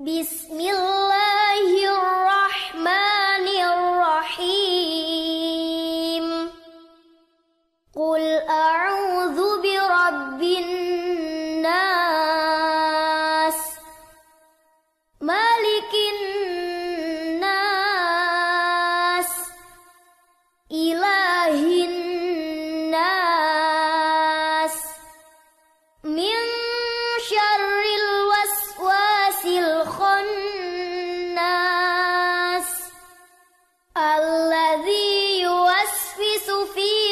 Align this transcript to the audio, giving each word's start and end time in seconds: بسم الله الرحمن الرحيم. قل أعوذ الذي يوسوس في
بسم 0.00 0.60
الله 0.60 1.72
الرحمن 1.88 3.46
الرحيم. 4.28 4.66
قل 7.96 8.22
أعوذ 8.48 8.85
الذي 34.14 35.40
يوسوس 35.40 36.50
في 36.74 37.05